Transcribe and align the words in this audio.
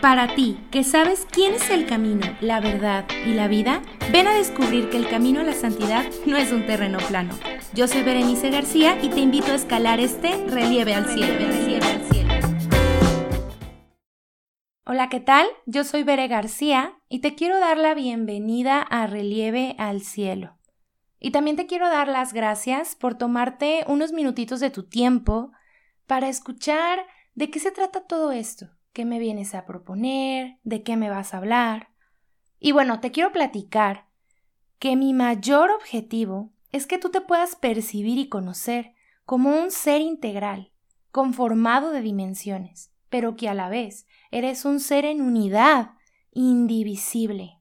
Para 0.00 0.34
ti, 0.34 0.58
que 0.70 0.84
sabes 0.84 1.26
quién 1.30 1.54
es 1.54 1.70
el 1.70 1.86
camino, 1.86 2.26
la 2.40 2.60
verdad 2.60 3.06
y 3.24 3.32
la 3.32 3.48
vida, 3.48 3.82
ven 4.12 4.26
a 4.26 4.34
descubrir 4.34 4.90
que 4.90 4.98
el 4.98 5.08
camino 5.08 5.40
a 5.40 5.44
la 5.44 5.54
santidad 5.54 6.04
no 6.26 6.36
es 6.36 6.52
un 6.52 6.66
terreno 6.66 6.98
plano. 7.08 7.34
Yo 7.72 7.88
soy 7.88 8.02
Berenice 8.02 8.50
García 8.50 8.98
y 9.02 9.08
te 9.08 9.20
invito 9.20 9.52
a 9.52 9.54
escalar 9.54 10.00
este 10.00 10.44
relieve 10.48 10.94
al 10.94 11.06
cielo. 11.08 11.34
Hola, 14.84 15.08
¿qué 15.08 15.20
tal? 15.20 15.46
Yo 15.64 15.82
soy 15.82 16.02
Bere 16.02 16.28
García 16.28 16.98
y 17.08 17.20
te 17.20 17.34
quiero 17.34 17.58
dar 17.58 17.78
la 17.78 17.94
bienvenida 17.94 18.82
a 18.82 19.06
Relieve 19.06 19.74
al 19.78 20.02
Cielo. 20.02 20.58
Y 21.18 21.30
también 21.30 21.56
te 21.56 21.66
quiero 21.66 21.88
dar 21.88 22.08
las 22.08 22.32
gracias 22.32 22.94
por 22.96 23.16
tomarte 23.16 23.84
unos 23.88 24.12
minutitos 24.12 24.60
de 24.60 24.70
tu 24.70 24.86
tiempo 24.86 25.52
para 26.06 26.28
escuchar 26.28 27.06
de 27.34 27.50
qué 27.50 27.58
se 27.58 27.70
trata 27.70 28.06
todo 28.06 28.30
esto 28.30 28.75
qué 28.96 29.04
me 29.04 29.18
vienes 29.18 29.54
a 29.54 29.66
proponer, 29.66 30.56
de 30.64 30.82
qué 30.82 30.96
me 30.96 31.10
vas 31.10 31.34
a 31.34 31.36
hablar. 31.36 31.90
Y 32.58 32.72
bueno, 32.72 32.98
te 32.98 33.10
quiero 33.10 33.30
platicar 33.30 34.06
que 34.78 34.96
mi 34.96 35.12
mayor 35.12 35.70
objetivo 35.70 36.54
es 36.72 36.86
que 36.86 36.96
tú 36.96 37.10
te 37.10 37.20
puedas 37.20 37.56
percibir 37.56 38.16
y 38.16 38.30
conocer 38.30 38.94
como 39.26 39.50
un 39.50 39.70
ser 39.70 40.00
integral, 40.00 40.72
conformado 41.10 41.90
de 41.90 42.00
dimensiones, 42.00 42.90
pero 43.10 43.36
que 43.36 43.50
a 43.50 43.54
la 43.54 43.68
vez 43.68 44.06
eres 44.30 44.64
un 44.64 44.80
ser 44.80 45.04
en 45.04 45.20
unidad, 45.20 45.90
indivisible. 46.32 47.60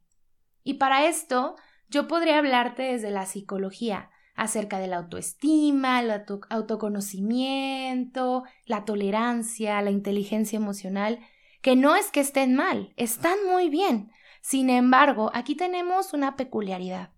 Y 0.64 0.76
para 0.76 1.06
esto 1.06 1.58
yo 1.90 2.08
podría 2.08 2.38
hablarte 2.38 2.84
desde 2.84 3.12
la 3.12 3.26
psicología, 3.26 4.10
acerca 4.36 4.80
de 4.80 4.88
la 4.88 4.98
autoestima, 4.98 6.02
el 6.02 6.12
autoconocimiento, 6.50 8.44
la 8.66 8.86
tolerancia, 8.86 9.82
la 9.82 9.92
inteligencia 9.92 10.58
emocional, 10.58 11.20
que 11.62 11.76
no 11.76 11.96
es 11.96 12.12
que 12.12 12.20
estén 12.20 12.54
mal, 12.56 12.94
están 12.98 13.38
muy 13.50 13.70
bien. 13.70 14.12
Sin 14.42 14.70
embargo, 14.70 15.32
aquí 15.34 15.56
tenemos 15.56 16.14
una 16.14 16.36
peculiaridad, 16.36 17.12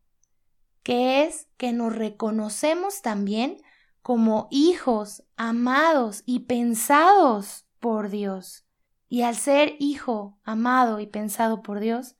que 0.83 1.25
es 1.25 1.49
que 1.57 1.73
nos 1.73 1.93
reconocemos 1.95 3.01
también 3.01 3.57
como 4.01 4.47
hijos 4.51 5.23
amados 5.35 6.23
y 6.25 6.41
pensados 6.41 7.65
por 7.79 8.09
Dios. 8.09 8.65
Y 9.09 9.23
al 9.23 9.35
ser 9.35 9.75
hijo 9.79 10.39
amado 10.43 10.99
y 10.99 11.07
pensado 11.07 11.61
por 11.61 11.79
Dios, 11.81 12.15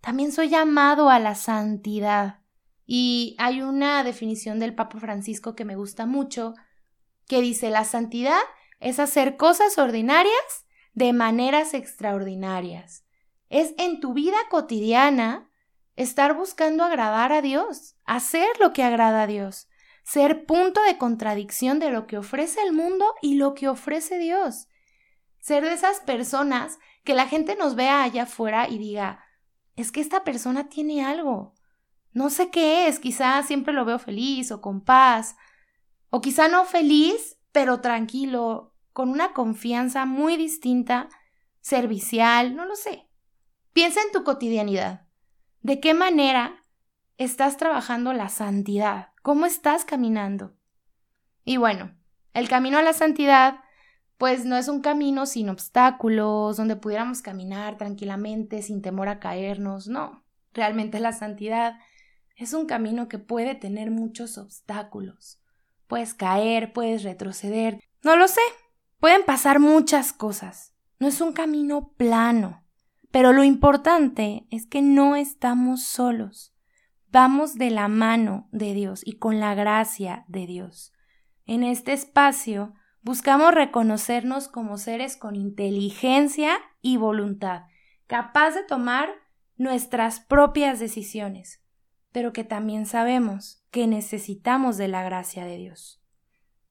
también 0.00 0.32
soy 0.32 0.48
llamado 0.48 1.08
a 1.08 1.18
la 1.18 1.34
santidad. 1.34 2.40
Y 2.92 3.36
hay 3.38 3.62
una 3.62 4.02
definición 4.02 4.58
del 4.58 4.74
Papa 4.74 4.98
Francisco 4.98 5.54
que 5.54 5.64
me 5.64 5.76
gusta 5.76 6.06
mucho, 6.06 6.54
que 7.28 7.40
dice, 7.40 7.70
la 7.70 7.84
santidad 7.84 8.40
es 8.80 8.98
hacer 8.98 9.36
cosas 9.36 9.78
ordinarias 9.78 10.66
de 10.92 11.12
maneras 11.12 11.72
extraordinarias. 11.72 13.04
Es 13.48 13.74
en 13.78 14.00
tu 14.00 14.12
vida 14.12 14.38
cotidiana 14.50 15.48
estar 15.94 16.34
buscando 16.34 16.82
agradar 16.82 17.32
a 17.32 17.42
Dios, 17.42 17.94
hacer 18.06 18.48
lo 18.58 18.72
que 18.72 18.82
agrada 18.82 19.22
a 19.22 19.26
Dios, 19.28 19.68
ser 20.02 20.44
punto 20.44 20.82
de 20.82 20.98
contradicción 20.98 21.78
de 21.78 21.90
lo 21.90 22.08
que 22.08 22.18
ofrece 22.18 22.60
el 22.60 22.72
mundo 22.72 23.14
y 23.22 23.34
lo 23.34 23.54
que 23.54 23.68
ofrece 23.68 24.18
Dios. 24.18 24.66
Ser 25.38 25.64
de 25.64 25.74
esas 25.74 26.00
personas 26.00 26.80
que 27.04 27.14
la 27.14 27.28
gente 27.28 27.54
nos 27.54 27.76
vea 27.76 28.02
allá 28.02 28.24
afuera 28.24 28.68
y 28.68 28.78
diga, 28.78 29.24
es 29.76 29.92
que 29.92 30.00
esta 30.00 30.24
persona 30.24 30.68
tiene 30.68 31.04
algo, 31.04 31.54
no 32.12 32.30
sé 32.30 32.50
qué 32.50 32.88
es, 32.88 32.98
quizá 32.98 33.42
siempre 33.42 33.72
lo 33.72 33.84
veo 33.84 33.98
feliz 33.98 34.50
o 34.50 34.60
con 34.60 34.80
paz, 34.80 35.36
o 36.10 36.20
quizá 36.20 36.48
no 36.48 36.64
feliz, 36.64 37.38
pero 37.52 37.80
tranquilo, 37.80 38.74
con 38.92 39.10
una 39.10 39.32
confianza 39.32 40.06
muy 40.06 40.36
distinta, 40.36 41.08
servicial, 41.60 42.56
no 42.56 42.64
lo 42.64 42.74
sé. 42.74 43.08
Piensa 43.72 44.00
en 44.02 44.12
tu 44.12 44.24
cotidianidad. 44.24 45.06
¿De 45.62 45.78
qué 45.78 45.94
manera 45.94 46.64
estás 47.18 47.56
trabajando 47.56 48.12
la 48.12 48.28
santidad? 48.28 49.10
¿Cómo 49.22 49.46
estás 49.46 49.84
caminando? 49.84 50.56
Y 51.44 51.58
bueno, 51.58 51.94
el 52.34 52.48
camino 52.48 52.78
a 52.78 52.82
la 52.82 52.92
santidad, 52.92 53.60
pues 54.18 54.44
no 54.44 54.56
es 54.56 54.68
un 54.68 54.80
camino 54.80 55.26
sin 55.26 55.48
obstáculos, 55.48 56.56
donde 56.56 56.76
pudiéramos 56.76 57.22
caminar 57.22 57.76
tranquilamente, 57.76 58.62
sin 58.62 58.82
temor 58.82 59.08
a 59.08 59.20
caernos, 59.20 59.86
no. 59.86 60.24
Realmente 60.52 60.98
la 60.98 61.12
santidad 61.12 61.78
es 62.40 62.54
un 62.54 62.64
camino 62.64 63.06
que 63.06 63.18
puede 63.18 63.54
tener 63.54 63.90
muchos 63.90 64.38
obstáculos. 64.38 65.42
Puedes 65.86 66.14
caer, 66.14 66.72
puedes 66.72 67.02
retroceder. 67.02 67.78
No 68.02 68.16
lo 68.16 68.28
sé. 68.28 68.40
Pueden 68.98 69.26
pasar 69.26 69.60
muchas 69.60 70.14
cosas. 70.14 70.74
No 70.98 71.06
es 71.06 71.20
un 71.20 71.34
camino 71.34 71.92
plano. 71.98 72.64
Pero 73.10 73.34
lo 73.34 73.44
importante 73.44 74.46
es 74.50 74.66
que 74.66 74.80
no 74.80 75.16
estamos 75.16 75.84
solos. 75.84 76.56
Vamos 77.08 77.56
de 77.56 77.68
la 77.68 77.88
mano 77.88 78.48
de 78.52 78.72
Dios 78.72 79.02
y 79.04 79.18
con 79.18 79.38
la 79.38 79.54
gracia 79.54 80.24
de 80.26 80.46
Dios. 80.46 80.94
En 81.44 81.62
este 81.62 81.92
espacio 81.92 82.72
buscamos 83.02 83.52
reconocernos 83.52 84.48
como 84.48 84.78
seres 84.78 85.18
con 85.18 85.36
inteligencia 85.36 86.56
y 86.80 86.96
voluntad, 86.96 87.64
capaz 88.06 88.52
de 88.52 88.62
tomar 88.62 89.10
nuestras 89.56 90.20
propias 90.20 90.78
decisiones, 90.78 91.60
pero 92.12 92.32
que 92.32 92.44
también 92.44 92.86
sabemos 92.86 93.64
que 93.70 93.86
necesitamos 93.86 94.76
de 94.76 94.88
la 94.88 95.02
gracia 95.02 95.44
de 95.44 95.56
Dios. 95.56 96.02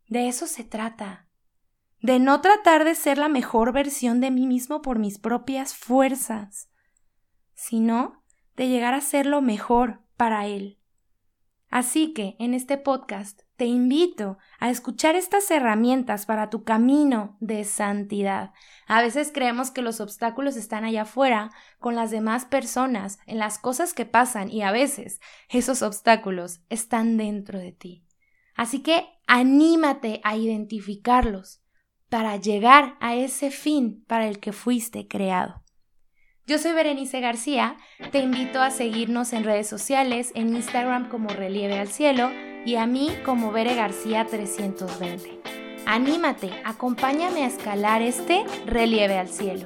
De 0.07 0.27
eso 0.27 0.47
se 0.47 0.63
trata, 0.63 1.27
de 2.01 2.19
no 2.19 2.41
tratar 2.41 2.83
de 2.83 2.95
ser 2.95 3.17
la 3.17 3.29
mejor 3.29 3.73
versión 3.73 4.21
de 4.21 4.31
mí 4.31 4.47
mismo 4.47 4.81
por 4.81 4.99
mis 4.99 5.19
propias 5.19 5.75
fuerzas, 5.75 6.69
sino 7.53 8.23
de 8.55 8.67
llegar 8.67 8.93
a 8.93 9.01
ser 9.01 9.25
lo 9.25 9.41
mejor 9.41 10.01
para 10.17 10.47
Él. 10.47 10.79
Así 11.69 12.13
que 12.13 12.35
en 12.39 12.53
este 12.53 12.77
podcast 12.77 13.41
te 13.59 13.65
invito 13.65 14.37
a 14.59 14.69
escuchar 14.69 15.17
estas 15.17 15.51
herramientas 15.51 16.25
para 16.25 16.49
tu 16.49 16.63
camino 16.63 17.35
de 17.41 17.65
santidad. 17.65 18.53
A 18.87 19.01
veces 19.01 19.31
creemos 19.33 19.69
que 19.69 19.81
los 19.81 19.99
obstáculos 19.99 20.55
están 20.55 20.85
allá 20.85 21.01
afuera, 21.01 21.51
con 21.77 21.93
las 21.93 22.09
demás 22.09 22.45
personas, 22.45 23.19
en 23.27 23.37
las 23.37 23.59
cosas 23.59 23.93
que 23.93 24.05
pasan, 24.05 24.49
y 24.49 24.61
a 24.61 24.71
veces 24.71 25.19
esos 25.49 25.81
obstáculos 25.81 26.61
están 26.69 27.17
dentro 27.17 27.59
de 27.59 27.73
ti. 27.73 28.05
Así 28.55 28.79
que 28.79 29.05
anímate 29.27 30.21
a 30.23 30.37
identificarlos 30.37 31.61
para 32.07 32.37
llegar 32.37 32.95
a 33.01 33.15
ese 33.15 33.51
fin 33.51 34.05
para 34.07 34.29
el 34.29 34.39
que 34.39 34.53
fuiste 34.53 35.09
creado. 35.09 35.65
Yo 36.47 36.59
soy 36.59 36.71
Berenice 36.71 37.19
García, 37.19 37.75
te 38.13 38.19
invito 38.19 38.61
a 38.61 38.71
seguirnos 38.71 39.33
en 39.33 39.43
redes 39.43 39.67
sociales, 39.67 40.31
en 40.33 40.55
Instagram 40.55 41.09
como 41.09 41.27
Relieve 41.27 41.77
al 41.77 41.89
Cielo 41.89 42.31
y 42.69 42.75
a 42.75 42.85
mí 42.85 43.09
como 43.25 43.51
Bere 43.51 43.73
García 43.73 44.27
320. 44.29 45.41
Anímate, 45.87 46.51
acompáñame 46.63 47.43
a 47.43 47.47
escalar 47.47 48.03
este 48.03 48.45
Relieve 48.67 49.17
al 49.17 49.27
Cielo. 49.27 49.65